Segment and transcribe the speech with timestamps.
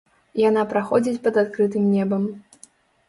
[0.49, 2.29] Яна праходзіць пад адкрытым небам.